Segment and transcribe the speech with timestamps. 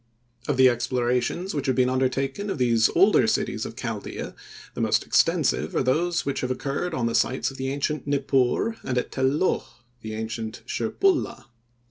[0.47, 4.33] Of the explorations which have been undertaken of these older cities of Chaldea,
[4.73, 8.77] the most extensive are those which have occurred on the sites of the ancient Nippur
[8.83, 9.63] and at Tel Loh,
[10.01, 11.45] the ancient Shirpulla.